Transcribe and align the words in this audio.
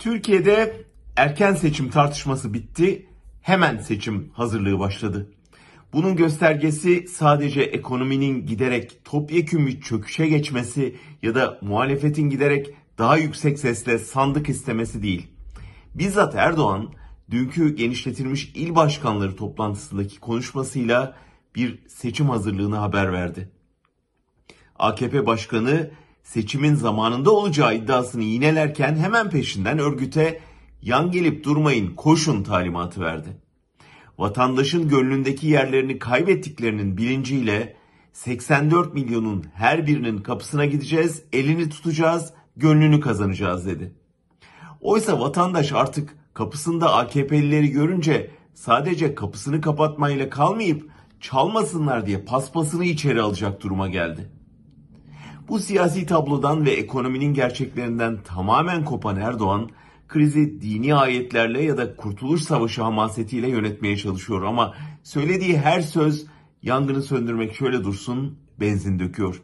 Türkiye'de 0.00 0.84
erken 1.16 1.54
seçim 1.54 1.90
tartışması 1.90 2.54
bitti, 2.54 3.06
hemen 3.42 3.78
seçim 3.78 4.30
hazırlığı 4.32 4.78
başladı. 4.78 5.30
Bunun 5.92 6.16
göstergesi 6.16 7.08
sadece 7.08 7.62
ekonominin 7.62 8.46
giderek 8.46 9.04
topyekün 9.04 9.66
bir 9.66 9.80
çöküşe 9.80 10.28
geçmesi 10.28 10.96
ya 11.22 11.34
da 11.34 11.58
muhalefetin 11.60 12.30
giderek 12.30 12.74
daha 12.98 13.16
yüksek 13.16 13.58
sesle 13.58 13.98
sandık 13.98 14.48
istemesi 14.48 15.02
değil. 15.02 15.26
Bizzat 15.94 16.34
Erdoğan 16.34 16.92
dünkü 17.30 17.76
genişletilmiş 17.76 18.52
il 18.54 18.74
başkanları 18.74 19.36
toplantısındaki 19.36 20.20
konuşmasıyla 20.20 21.16
bir 21.54 21.88
seçim 21.88 22.28
hazırlığını 22.28 22.76
haber 22.76 23.12
verdi. 23.12 23.48
AKP 24.78 25.26
Başkanı 25.26 25.90
seçimin 26.22 26.74
zamanında 26.74 27.30
olacağı 27.30 27.74
iddiasını 27.74 28.22
yinelerken 28.22 28.96
hemen 28.96 29.30
peşinden 29.30 29.78
örgüte 29.78 30.40
yan 30.82 31.10
gelip 31.10 31.44
durmayın 31.44 31.94
koşun 31.94 32.42
talimatı 32.42 33.00
verdi. 33.00 33.36
Vatandaşın 34.18 34.88
gönlündeki 34.88 35.46
yerlerini 35.46 35.98
kaybettiklerinin 35.98 36.96
bilinciyle 36.96 37.76
84 38.12 38.94
milyonun 38.94 39.44
her 39.54 39.86
birinin 39.86 40.18
kapısına 40.18 40.64
gideceğiz, 40.64 41.22
elini 41.32 41.68
tutacağız, 41.68 42.32
gönlünü 42.56 43.00
kazanacağız 43.00 43.66
dedi. 43.66 43.94
Oysa 44.80 45.20
vatandaş 45.20 45.72
artık 45.72 46.16
kapısında 46.34 46.94
AKP'lileri 46.94 47.70
görünce 47.70 48.30
sadece 48.54 49.14
kapısını 49.14 49.60
kapatmayla 49.60 50.30
kalmayıp 50.30 50.90
çalmasınlar 51.20 52.06
diye 52.06 52.18
paspasını 52.18 52.84
içeri 52.84 53.22
alacak 53.22 53.62
duruma 53.62 53.88
geldi. 53.88 54.30
Bu 55.50 55.58
siyasi 55.58 56.06
tablodan 56.06 56.64
ve 56.64 56.70
ekonominin 56.70 57.34
gerçeklerinden 57.34 58.22
tamamen 58.22 58.84
kopan 58.84 59.16
Erdoğan, 59.16 59.70
krizi 60.08 60.60
dini 60.60 60.94
ayetlerle 60.94 61.62
ya 61.62 61.76
da 61.76 61.96
Kurtuluş 61.96 62.42
Savaşı 62.42 62.82
hamasetiyle 62.82 63.48
yönetmeye 63.48 63.96
çalışıyor 63.96 64.42
ama 64.42 64.74
söylediği 65.02 65.58
her 65.58 65.80
söz 65.80 66.26
yangını 66.62 67.02
söndürmek 67.02 67.54
şöyle 67.54 67.84
dursun 67.84 68.38
benzin 68.60 68.98
döküyor. 68.98 69.42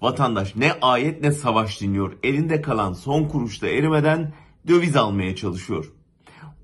Vatandaş 0.00 0.56
ne 0.56 0.72
ayet 0.72 1.22
ne 1.22 1.32
savaş 1.32 1.80
dinliyor. 1.80 2.12
Elinde 2.22 2.62
kalan 2.62 2.92
son 2.92 3.24
kuruşta 3.24 3.66
erimeden 3.66 4.32
döviz 4.68 4.96
almaya 4.96 5.36
çalışıyor. 5.36 5.92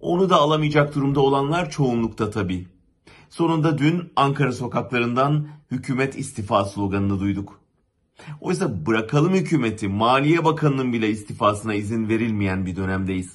Onu 0.01 0.31
da 0.31 0.37
alamayacak 0.37 0.95
durumda 0.95 1.21
olanlar 1.21 1.71
çoğunlukta 1.71 2.31
tabii. 2.31 2.67
Sonunda 3.31 3.79
dün 3.79 4.13
Ankara 4.17 4.53
sokaklarından 4.53 5.47
hükümet 5.71 6.19
istifa 6.19 6.65
sloganını 6.65 7.21
duyduk. 7.21 7.62
Oysa 8.41 8.87
bırakalım 8.87 9.35
hükümeti, 9.35 9.89
Maliye 9.89 10.45
Bakanı'nın 10.45 10.93
bile 10.93 11.11
istifasına 11.11 11.75
izin 11.75 12.09
verilmeyen 12.09 12.67
bir 12.67 12.77
dönemdeyiz. 12.77 13.33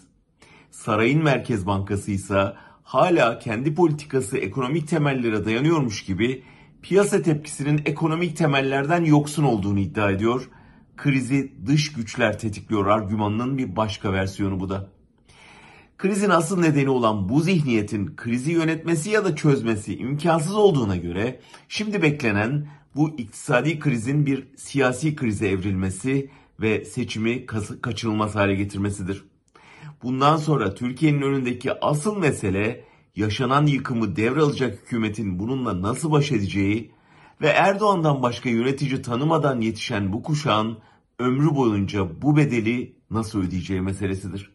Sarayın 0.72 1.24
Merkez 1.24 1.66
Bankası 1.66 2.12
ise 2.12 2.54
hala 2.84 3.40
kendi 3.40 3.76
politikası 3.76 4.38
ekonomik 4.38 4.88
temellere 4.88 5.46
dayanıyormuş 5.46 6.04
gibi 6.04 6.44
piyasa 6.82 7.22
tepkisinin 7.22 7.82
ekonomik 7.86 8.38
temellerden 8.38 9.04
yoksun 9.04 9.44
olduğunu 9.44 9.80
iddia 9.80 10.12
ediyor. 10.12 10.50
Krizi 10.98 11.54
dış 11.66 11.94
güçler 11.94 12.40
tetikliyor 12.40 12.86
argümanının 12.86 13.58
bir 13.58 13.76
başka 13.76 14.14
versiyonu 14.14 14.60
bu 14.60 14.70
da. 14.70 14.90
Krizin 15.98 16.30
asıl 16.30 16.60
nedeni 16.60 16.90
olan 16.90 17.30
bu 17.30 17.42
zihniyetin 17.42 18.16
krizi 18.16 18.52
yönetmesi 18.52 19.10
ya 19.10 19.26
da 19.26 19.36
çözmesi 19.36 19.98
imkansız 19.98 20.56
olduğuna 20.56 20.96
göre 20.96 21.40
şimdi 21.68 22.02
beklenen 22.02 22.68
bu 22.98 23.10
iktisadi 23.10 23.80
krizin 23.80 24.26
bir 24.26 24.48
siyasi 24.56 25.16
krize 25.16 25.50
evrilmesi 25.50 26.30
ve 26.62 26.86
seçimi 26.86 27.46
kaçınılmaz 27.82 28.36
hale 28.36 28.56
getirmesidir. 28.56 29.24
Bundan 30.04 30.38
sonra 30.38 30.74
Türkiye'nin 30.74 31.22
önündeki 31.22 31.80
asıl 31.82 32.18
mesele 32.18 32.84
yaşanan 33.16 33.66
yıkımı 33.66 34.16
devralacak 34.16 34.80
hükümetin 34.82 35.40
bununla 35.40 35.82
nasıl 35.82 36.12
baş 36.12 36.32
edeceği 36.32 36.92
ve 37.42 37.48
Erdoğan'dan 37.48 38.24
başka 38.24 38.50
yönetici 38.50 39.02
tanımadan 39.02 39.62
yetişen 39.62 40.14
bu 40.14 40.24
kuşağın 40.24 40.78
ömrü 41.20 41.56
boyunca 41.56 42.22
bu 42.22 42.38
bedeli 42.38 42.96
nasıl 43.12 43.42
ödeyeceği 43.42 43.82
meselesidir. 43.82 44.46